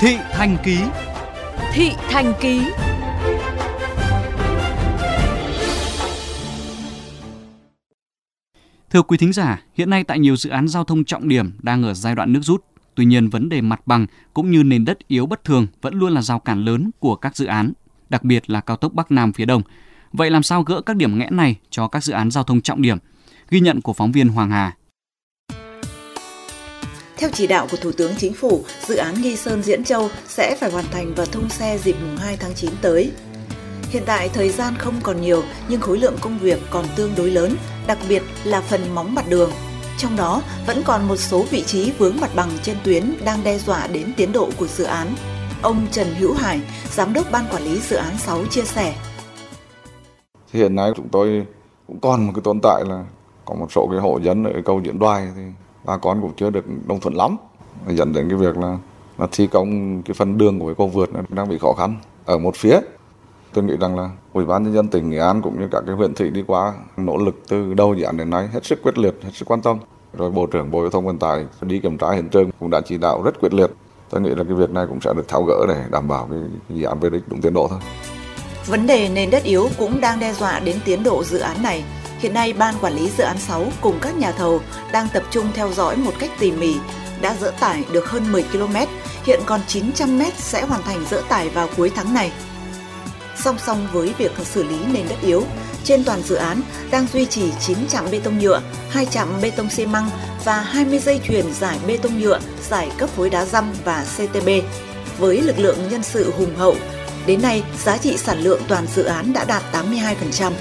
Thị 0.00 0.16
Thành 0.32 0.56
Ký 0.64 0.78
Thị 1.72 1.90
Thành 2.10 2.32
Ký 2.40 2.62
Thưa 8.90 9.02
quý 9.02 9.18
thính 9.18 9.32
giả, 9.32 9.62
hiện 9.74 9.90
nay 9.90 10.04
tại 10.04 10.18
nhiều 10.18 10.36
dự 10.36 10.50
án 10.50 10.68
giao 10.68 10.84
thông 10.84 11.04
trọng 11.04 11.28
điểm 11.28 11.50
đang 11.62 11.82
ở 11.82 11.94
giai 11.94 12.14
đoạn 12.14 12.32
nước 12.32 12.40
rút. 12.42 12.64
Tuy 12.94 13.04
nhiên, 13.04 13.28
vấn 13.28 13.48
đề 13.48 13.60
mặt 13.60 13.86
bằng 13.86 14.06
cũng 14.34 14.50
như 14.50 14.62
nền 14.62 14.84
đất 14.84 14.98
yếu 15.08 15.26
bất 15.26 15.44
thường 15.44 15.66
vẫn 15.82 15.94
luôn 15.94 16.12
là 16.12 16.22
rào 16.22 16.38
cản 16.38 16.64
lớn 16.64 16.90
của 16.98 17.16
các 17.16 17.36
dự 17.36 17.46
án, 17.46 17.72
đặc 18.08 18.24
biệt 18.24 18.50
là 18.50 18.60
cao 18.60 18.76
tốc 18.76 18.92
Bắc 18.94 19.10
Nam 19.10 19.32
phía 19.32 19.44
Đông. 19.44 19.62
Vậy 20.12 20.30
làm 20.30 20.42
sao 20.42 20.62
gỡ 20.62 20.80
các 20.80 20.96
điểm 20.96 21.18
nghẽn 21.18 21.36
này 21.36 21.56
cho 21.70 21.88
các 21.88 22.04
dự 22.04 22.12
án 22.12 22.30
giao 22.30 22.44
thông 22.44 22.60
trọng 22.60 22.82
điểm? 22.82 22.98
Ghi 23.50 23.60
nhận 23.60 23.80
của 23.80 23.92
phóng 23.92 24.12
viên 24.12 24.28
Hoàng 24.28 24.50
Hà. 24.50 24.76
Theo 27.18 27.30
chỉ 27.32 27.46
đạo 27.46 27.66
của 27.70 27.76
Thủ 27.76 27.92
tướng 27.92 28.12
Chính 28.18 28.34
phủ, 28.34 28.64
dự 28.86 28.96
án 28.96 29.14
Nghi 29.22 29.36
Sơn 29.36 29.62
Diễn 29.62 29.84
Châu 29.84 30.08
sẽ 30.28 30.56
phải 30.60 30.70
hoàn 30.70 30.84
thành 30.92 31.14
và 31.16 31.24
thông 31.24 31.48
xe 31.48 31.78
dịp 31.78 31.96
mùng 32.02 32.16
2 32.16 32.36
tháng 32.36 32.54
9 32.54 32.70
tới. 32.82 33.12
Hiện 33.90 34.02
tại 34.06 34.28
thời 34.28 34.50
gian 34.50 34.74
không 34.78 34.94
còn 35.02 35.20
nhiều 35.20 35.42
nhưng 35.68 35.80
khối 35.80 35.98
lượng 35.98 36.16
công 36.20 36.38
việc 36.38 36.58
còn 36.70 36.84
tương 36.96 37.14
đối 37.16 37.30
lớn, 37.30 37.56
đặc 37.86 37.98
biệt 38.08 38.22
là 38.44 38.60
phần 38.60 38.94
móng 38.94 39.14
mặt 39.14 39.24
đường. 39.28 39.50
Trong 39.98 40.16
đó 40.16 40.42
vẫn 40.66 40.82
còn 40.84 41.08
một 41.08 41.16
số 41.16 41.44
vị 41.50 41.62
trí 41.66 41.92
vướng 41.98 42.20
mặt 42.20 42.30
bằng 42.36 42.50
trên 42.62 42.76
tuyến 42.84 43.14
đang 43.24 43.44
đe 43.44 43.58
dọa 43.58 43.86
đến 43.86 44.12
tiến 44.16 44.32
độ 44.32 44.50
của 44.58 44.66
dự 44.66 44.84
án. 44.84 45.14
Ông 45.62 45.86
Trần 45.90 46.14
Hữu 46.14 46.34
Hải, 46.34 46.60
giám 46.90 47.12
đốc 47.12 47.26
ban 47.32 47.44
quản 47.50 47.62
lý 47.62 47.80
dự 47.80 47.96
án 47.96 48.18
6 48.18 48.46
chia 48.50 48.64
sẻ. 48.64 48.94
Hiện 50.52 50.74
nay 50.74 50.90
chúng 50.96 51.08
tôi 51.08 51.46
cũng 51.86 52.00
còn 52.00 52.26
một 52.26 52.32
cái 52.34 52.42
tồn 52.44 52.60
tại 52.62 52.82
là 52.88 53.04
có 53.44 53.54
một 53.54 53.72
số 53.72 53.88
cái 53.90 54.00
hộ 54.00 54.18
dân 54.22 54.44
ở 54.44 54.60
cầu 54.64 54.80
Diễn 54.84 54.98
Đoài 54.98 55.28
thì 55.36 55.42
bà 55.88 55.96
con 55.96 56.20
cũng 56.22 56.32
chưa 56.36 56.50
được 56.50 56.64
đồng 56.86 57.00
thuận 57.00 57.14
lắm. 57.14 57.36
Dẫn 57.88 58.12
đến 58.12 58.28
cái 58.28 58.38
việc 58.38 58.56
là 58.56 58.78
là 59.18 59.26
thi 59.32 59.46
công 59.46 60.02
cái 60.02 60.14
phần 60.14 60.38
đường 60.38 60.58
của 60.58 60.66
cái 60.66 60.74
cầu 60.78 60.86
vượt 60.86 61.10
đang 61.28 61.48
bị 61.48 61.58
khó 61.58 61.72
khăn 61.72 61.96
ở 62.24 62.38
một 62.38 62.56
phía. 62.56 62.80
Tôi 63.52 63.64
nghĩ 63.64 63.74
rằng 63.80 63.96
là 63.96 64.10
ủy 64.32 64.44
ban 64.44 64.62
nhân 64.62 64.74
dân 64.74 64.88
tỉnh 64.88 65.10
nghệ 65.10 65.18
an 65.18 65.42
cũng 65.42 65.60
như 65.60 65.68
các 65.72 65.82
cái 65.86 65.94
huyện 65.94 66.14
thị 66.14 66.30
đi 66.30 66.44
qua 66.46 66.74
nỗ 66.96 67.16
lực 67.16 67.42
từ 67.48 67.74
đầu 67.74 67.94
dự 67.94 68.04
án 68.04 68.16
đến 68.16 68.30
nay 68.30 68.48
hết 68.52 68.64
sức 68.64 68.82
quyết 68.82 68.98
liệt, 68.98 69.14
hết 69.22 69.30
sức 69.34 69.50
quan 69.50 69.62
tâm. 69.62 69.78
Rồi 70.12 70.30
bộ 70.30 70.46
trưởng 70.46 70.70
bộ 70.70 70.80
giao 70.80 70.90
thông 70.90 71.06
vận 71.06 71.18
tải 71.18 71.46
đi 71.60 71.78
kiểm 71.78 71.98
tra 71.98 72.10
hiện 72.10 72.28
trường 72.28 72.50
cũng 72.60 72.70
đã 72.70 72.80
chỉ 72.80 72.98
đạo 72.98 73.22
rất 73.22 73.40
quyết 73.40 73.54
liệt. 73.54 73.70
Tôi 74.10 74.20
nghĩ 74.20 74.30
là 74.30 74.44
cái 74.44 74.54
việc 74.54 74.70
này 74.70 74.86
cũng 74.88 75.00
sẽ 75.00 75.14
được 75.14 75.28
tháo 75.28 75.42
gỡ 75.42 75.66
để 75.68 75.84
đảm 75.90 76.08
bảo 76.08 76.28
cái 76.30 76.38
dự 76.68 76.84
án 76.84 77.00
về 77.00 77.10
đích 77.10 77.22
đúng 77.28 77.40
tiến 77.40 77.54
độ 77.54 77.66
thôi. 77.70 77.78
Vấn 78.66 78.86
đề 78.86 79.08
nền 79.08 79.30
đất 79.30 79.42
yếu 79.42 79.68
cũng 79.78 80.00
đang 80.00 80.20
đe 80.20 80.32
dọa 80.32 80.60
đến 80.60 80.76
tiến 80.84 81.02
độ 81.02 81.24
dự 81.24 81.38
án 81.38 81.62
này. 81.62 81.84
Hiện 82.18 82.34
nay, 82.34 82.52
Ban 82.52 82.74
Quản 82.80 82.96
lý 82.96 83.10
Dự 83.18 83.24
án 83.24 83.38
6 83.38 83.72
cùng 83.80 83.98
các 84.02 84.16
nhà 84.16 84.32
thầu 84.32 84.60
đang 84.92 85.08
tập 85.08 85.22
trung 85.30 85.48
theo 85.54 85.72
dõi 85.72 85.96
một 85.96 86.12
cách 86.18 86.30
tỉ 86.38 86.52
mỉ, 86.52 86.74
đã 87.20 87.36
dỡ 87.40 87.52
tải 87.60 87.84
được 87.92 88.10
hơn 88.10 88.32
10 88.32 88.42
km, 88.42 88.74
hiện 89.24 89.40
còn 89.46 89.60
900 89.66 90.18
m 90.18 90.22
sẽ 90.38 90.62
hoàn 90.62 90.82
thành 90.82 91.04
dỡ 91.10 91.22
tải 91.28 91.48
vào 91.48 91.68
cuối 91.76 91.90
tháng 91.94 92.14
này. 92.14 92.32
Song 93.44 93.58
song 93.66 93.88
với 93.92 94.14
việc 94.18 94.32
xử 94.44 94.62
lý 94.62 94.76
nền 94.92 95.08
đất 95.08 95.16
yếu, 95.22 95.44
trên 95.84 96.04
toàn 96.04 96.22
dự 96.22 96.34
án 96.34 96.60
đang 96.90 97.06
duy 97.12 97.26
trì 97.26 97.52
9 97.60 97.86
trạm 97.88 98.04
bê 98.10 98.20
tông 98.24 98.38
nhựa, 98.38 98.60
2 98.90 99.06
trạm 99.06 99.28
bê 99.42 99.50
tông 99.50 99.70
xi 99.70 99.86
măng 99.86 100.10
và 100.44 100.60
20 100.60 100.98
dây 100.98 101.20
chuyền 101.24 101.54
giải 101.54 101.78
bê 101.86 101.96
tông 101.96 102.20
nhựa, 102.20 102.40
giải 102.70 102.90
cấp 102.98 103.10
phối 103.10 103.30
đá 103.30 103.44
răm 103.44 103.72
và 103.84 104.04
CTB. 104.16 104.48
Với 105.18 105.40
lực 105.40 105.58
lượng 105.58 105.78
nhân 105.90 106.02
sự 106.02 106.32
hùng 106.38 106.56
hậu, 106.56 106.76
đến 107.26 107.42
nay 107.42 107.62
giá 107.84 107.96
trị 107.96 108.16
sản 108.16 108.40
lượng 108.40 108.60
toàn 108.68 108.86
dự 108.86 109.04
án 109.04 109.32
đã 109.32 109.44
đạt 109.44 109.62
82%. 109.72 110.52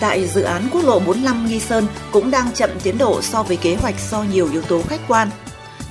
Tại 0.00 0.28
dự 0.28 0.42
án 0.42 0.68
quốc 0.72 0.84
lộ 0.84 0.98
45 0.98 1.46
Nghi 1.46 1.60
Sơn 1.60 1.86
cũng 2.12 2.30
đang 2.30 2.52
chậm 2.52 2.70
tiến 2.82 2.98
độ 2.98 3.22
so 3.22 3.42
với 3.42 3.56
kế 3.56 3.74
hoạch 3.74 3.94
do 4.10 4.22
nhiều 4.22 4.48
yếu 4.52 4.62
tố 4.62 4.82
khách 4.88 5.00
quan. 5.08 5.30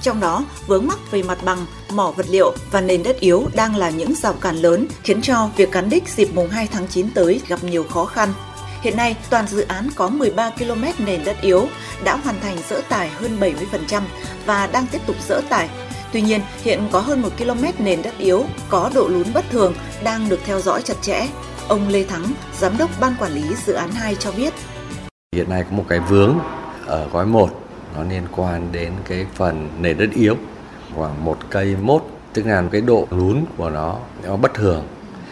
Trong 0.02 0.20
đó, 0.20 0.46
vướng 0.68 0.88
mắc 0.88 1.12
về 1.12 1.24
mặt 1.24 1.38
bằng, 1.44 1.66
mỏ 1.92 2.12
vật 2.12 2.26
liệu 2.30 2.54
và 2.72 2.82
nền 2.82 3.04
đất 3.04 3.20
yếu 3.20 3.48
đang 3.56 3.76
là 3.76 3.90
những 3.90 4.16
rào 4.16 4.34
cản 4.34 4.56
lớn 4.56 4.88
khiến 5.04 5.22
cho 5.22 5.50
việc 5.58 5.72
cán 5.72 5.90
đích 5.90 6.10
dịp 6.10 6.30
mùng 6.34 6.50
2 6.50 6.68
tháng 6.68 6.88
9 6.88 7.10
tới 7.10 7.42
gặp 7.48 7.64
nhiều 7.64 7.84
khó 7.84 8.06
khăn. 8.06 8.34
Hiện 8.82 8.98
nay, 8.98 9.16
toàn 9.30 9.48
dự 9.48 9.62
án 9.62 9.90
có 9.96 10.10
13 10.10 10.50
km 10.50 11.06
nền 11.06 11.24
đất 11.24 11.42
yếu, 11.42 11.68
đã 12.04 12.16
hoàn 12.16 12.40
thành 12.42 12.58
dỡ 12.70 12.82
tải 12.90 13.10
hơn 13.10 13.40
70% 13.40 14.02
và 14.46 14.68
đang 14.68 14.88
tiếp 14.88 15.02
tục 15.08 15.16
dỡ 15.30 15.42
tải. 15.50 15.70
Tuy 16.14 16.22
nhiên, 16.22 16.42
hiện 16.64 16.88
có 16.92 17.00
hơn 17.00 17.22
1 17.22 17.30
km 17.38 17.64
nền 17.80 18.02
đất 18.02 18.14
yếu 18.18 18.46
có 18.70 18.92
độ 18.94 19.08
lún 19.08 19.34
bất 19.34 19.46
thường 19.52 19.74
đang 20.04 20.30
được 20.30 20.40
theo 20.46 20.62
dõi 20.62 20.82
chặt 20.82 20.96
chẽ. 21.02 21.28
Ông 21.68 21.88
Lê 21.88 22.04
Thắng, 22.04 22.24
giám 22.54 22.78
đốc 22.78 22.90
ban 23.00 23.16
quản 23.20 23.32
lý 23.32 23.56
dự 23.56 23.74
án 23.74 23.92
2 23.92 24.16
cho 24.16 24.32
biết. 24.32 24.54
Hiện 25.36 25.50
nay 25.50 25.64
có 25.64 25.78
một 25.78 25.86
cái 25.90 26.00
vướng 26.00 26.40
ở 26.86 27.08
gói 27.08 27.26
1 27.26 27.50
nó 27.96 28.04
liên 28.04 28.24
quan 28.36 28.72
đến 28.72 28.94
cái 29.06 29.26
phần 29.36 29.70
nền 29.80 29.98
đất 29.98 30.10
yếu. 30.14 30.36
Khoảng 30.96 31.26
một 31.26 31.38
cây 31.50 31.76
mốt 31.82 32.04
tức 32.34 32.46
là 32.46 32.64
cái 32.72 32.82
độ 32.82 33.08
lún 33.12 33.46
của 33.58 33.70
nó 33.70 33.98
nó 34.24 34.38
bất 34.38 34.54
thường. 34.54 34.88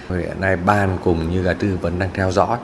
Hiện 0.10 0.42
nay 0.42 0.56
ban 0.56 0.98
cùng 1.04 1.32
như 1.32 1.42
là 1.42 1.54
tư 1.54 1.78
vấn 1.82 2.00
đang 2.00 2.10
theo 2.14 2.32
dõi. 2.32 2.58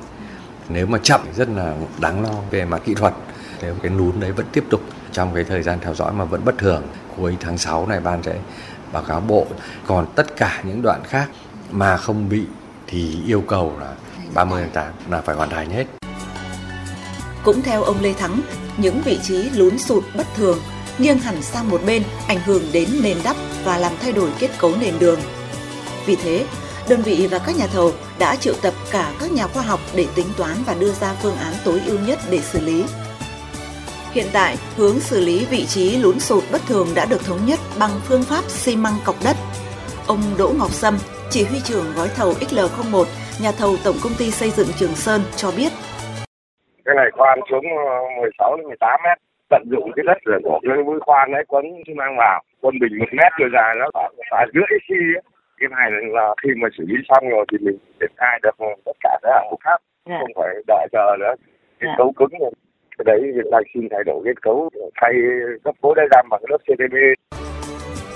Nếu 0.70 0.86
mà 0.86 1.00
chậm 1.04 1.22
rất 1.36 1.50
là 1.50 1.76
đáng 2.00 2.24
lo 2.24 2.42
về 2.52 2.66
mặt 2.66 2.82
kỹ 2.86 2.94
thuật. 2.94 3.14
Nếu 3.62 3.76
cái 3.82 3.92
lún 3.92 4.20
đấy 4.20 4.32
vẫn 4.32 4.46
tiếp 4.52 4.64
tục 4.70 4.82
trong 5.12 5.34
cái 5.36 5.44
thời 5.44 5.64
gian 5.64 5.80
theo 5.82 5.94
dõi 5.94 6.12
mà 6.14 6.26
vẫn 6.26 6.46
bất 6.46 6.58
thường 6.58 6.84
cuối 7.18 7.38
tháng 7.40 7.58
6 7.58 7.88
này 7.88 8.00
ban 8.00 8.24
sẽ 8.24 8.36
báo 8.94 9.04
cáo 9.04 9.20
bộ. 9.20 9.48
Còn 9.88 10.06
tất 10.16 10.36
cả 10.38 10.62
những 10.64 10.82
đoạn 10.82 11.02
khác 11.04 11.30
mà 11.72 11.98
không 11.98 12.30
bị 12.30 12.46
thì 12.90 13.18
yêu 13.26 13.44
cầu 13.48 13.74
là 13.80 13.96
30 14.34 14.62
tháng 14.62 14.72
8 14.72 15.12
là 15.12 15.22
phải 15.22 15.36
hoàn 15.36 15.50
thành 15.50 15.70
hết 15.70 15.86
cũng 17.44 17.62
theo 17.62 17.84
ông 17.84 18.02
Lê 18.02 18.14
Thắng, 18.14 18.42
những 18.78 19.02
vị 19.02 19.20
trí 19.24 19.50
lún 19.50 19.80
sụt 19.80 20.04
bất 20.16 20.28
thường, 20.36 20.60
nghiêng 20.98 21.20
hẳn 21.20 21.42
sang 21.42 21.70
một 21.70 21.82
bên 21.86 22.04
ảnh 22.28 22.40
hưởng 22.46 22.64
đến 22.72 22.90
nền 23.04 23.18
đắp 23.24 23.36
và 23.64 23.78
làm 23.78 23.92
thay 24.02 24.12
đổi 24.12 24.30
kết 24.40 24.50
cấu 24.58 24.76
nền 24.82 25.00
đường. 25.00 25.20
Vì 26.06 26.16
thế, 26.16 26.46
đơn 26.90 27.02
vị 27.02 27.28
và 27.32 27.40
các 27.40 27.58
nhà 27.58 27.68
thầu 27.68 27.92
đã 28.20 28.36
triệu 28.36 28.54
tập 28.62 28.74
cả 28.92 29.14
các 29.20 29.32
nhà 29.32 29.48
khoa 29.48 29.64
học 29.64 29.80
để 29.96 30.08
tính 30.16 30.28
toán 30.38 30.56
và 30.66 30.74
đưa 30.74 30.92
ra 30.92 31.16
phương 31.22 31.36
án 31.36 31.54
tối 31.64 31.82
ưu 31.86 32.00
nhất 32.00 32.20
để 32.30 32.40
xử 32.42 32.62
lý. 32.62 32.84
Hiện 34.12 34.28
tại, 34.34 34.58
hướng 34.78 35.00
xử 35.00 35.22
lý 35.22 35.46
vị 35.46 35.66
trí 35.66 35.98
lún 35.98 36.20
sụt 36.20 36.44
bất 36.52 36.62
thường 36.68 36.88
đã 36.96 37.06
được 37.06 37.26
thống 37.26 37.46
nhất 37.46 37.60
bằng 37.80 38.02
phương 38.08 38.24
pháp 38.24 38.50
xi 38.50 38.76
măng 38.76 38.98
cọc 39.04 39.24
đất. 39.24 39.38
Ông 40.08 40.22
Đỗ 40.38 40.54
Ngọc 40.58 40.74
Sâm, 40.74 40.98
chỉ 41.34 41.42
huy 41.50 41.60
trưởng 41.64 41.86
gói 41.98 42.10
thầu 42.18 42.30
XL01, 42.48 43.06
nhà 43.44 43.52
thầu 43.60 43.72
Tổng 43.86 44.00
công 44.04 44.16
ty 44.20 44.28
xây 44.40 44.50
dựng 44.50 44.68
Trường 44.80 44.96
Sơn 45.04 45.22
cho 45.36 45.50
biết. 45.58 45.72
Cái 46.86 46.96
này 46.96 47.10
khoan 47.18 47.40
xuống 47.50 47.66
16 48.22 48.58
đến 48.58 48.68
18 48.68 49.00
mét 49.04 49.18
tận 49.50 49.64
dụng 49.72 49.92
cái 49.96 50.04
đất 50.08 50.18
rồi 50.26 50.40
của 50.44 50.60
cái 50.64 50.84
mũi 50.84 51.00
khoan 51.00 51.32
ấy 51.32 51.44
quấn 51.48 51.66
xi 51.88 51.94
măng 51.94 52.16
vào 52.18 52.44
quân 52.62 52.80
bình 52.80 53.00
một 53.00 53.10
mét 53.12 53.32
rồi 53.40 53.50
dài 53.54 53.76
nó 53.80 53.86
khoảng 53.94 54.14
phải 54.32 54.46
rưỡi 54.54 54.80
xi 54.88 54.96
cái 55.60 55.70
này 55.78 55.90
là 56.18 56.34
khi 56.44 56.50
mà 56.62 56.68
xử 56.78 56.84
lý 56.88 56.96
xong 57.10 57.30
rồi 57.30 57.46
thì 57.52 57.58
mình 57.62 57.78
triển 58.00 58.12
khai 58.18 58.40
được 58.44 58.56
tất 58.86 58.98
cả 59.04 59.20
các 59.22 59.32
hạng 59.34 59.48
mục 59.50 59.60
khác 59.64 59.80
yeah. 60.10 60.22
không 60.22 60.32
phải 60.36 60.54
đợi 60.68 60.88
chờ 60.92 61.16
nữa. 61.20 61.34
Kết 61.80 61.88
yeah. 61.88 61.98
cấu 61.98 62.12
cứng 62.12 62.40
rồi 62.40 62.52
cái 62.98 63.04
đấy 63.06 63.32
hiện 63.36 63.48
tại 63.52 63.64
xin 63.74 63.88
thay 63.92 64.04
đổi 64.06 64.22
kết 64.26 64.42
cấu 64.42 64.70
thay 65.02 65.14
cấp 65.64 65.76
phối 65.82 65.94
đáy 65.96 66.08
dăm 66.12 66.26
bằng 66.30 66.42
lớp 66.50 66.58
CTB 66.58 66.96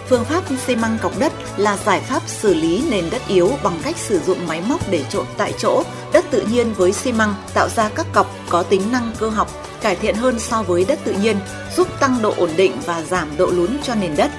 Phương 0.09 0.25
pháp 0.25 0.43
xi 0.67 0.75
măng 0.75 0.97
cọc 1.01 1.19
đất 1.19 1.33
là 1.57 1.77
giải 1.77 1.99
pháp 1.99 2.21
xử 2.27 2.53
lý 2.53 2.83
nền 2.89 3.09
đất 3.09 3.21
yếu 3.27 3.51
bằng 3.63 3.79
cách 3.83 3.97
sử 3.97 4.19
dụng 4.19 4.47
máy 4.47 4.61
móc 4.67 4.89
để 4.91 5.03
trộn 5.09 5.25
tại 5.37 5.53
chỗ 5.57 5.83
đất 6.13 6.25
tự 6.31 6.45
nhiên 6.51 6.73
với 6.73 6.91
xi 6.91 7.11
măng 7.11 7.35
tạo 7.53 7.69
ra 7.69 7.89
các 7.89 8.05
cọc 8.13 8.35
có 8.49 8.63
tính 8.63 8.91
năng 8.91 9.11
cơ 9.19 9.29
học, 9.29 9.49
cải 9.81 9.95
thiện 9.95 10.15
hơn 10.15 10.39
so 10.39 10.63
với 10.63 10.85
đất 10.85 10.99
tự 11.03 11.13
nhiên, 11.13 11.37
giúp 11.77 11.87
tăng 11.99 12.21
độ 12.21 12.33
ổn 12.37 12.49
định 12.57 12.71
và 12.85 13.01
giảm 13.01 13.37
độ 13.37 13.45
lún 13.45 13.69
cho 13.83 13.95
nền 13.95 14.15
đất. 14.15 14.31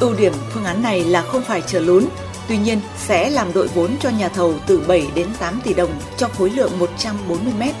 Ưu 0.00 0.14
điểm 0.14 0.32
phương 0.54 0.64
án 0.64 0.82
này 0.82 1.04
là 1.04 1.22
không 1.22 1.42
phải 1.42 1.62
chờ 1.66 1.80
lún, 1.80 2.04
tuy 2.48 2.56
nhiên 2.56 2.80
sẽ 3.06 3.30
làm 3.30 3.52
đội 3.52 3.68
vốn 3.68 3.96
cho 4.00 4.10
nhà 4.10 4.28
thầu 4.28 4.54
từ 4.66 4.80
7 4.86 5.06
đến 5.14 5.26
8 5.38 5.60
tỷ 5.64 5.74
đồng 5.74 5.90
cho 6.16 6.28
khối 6.28 6.50
lượng 6.50 6.78
140 6.78 7.52
mét 7.58 7.74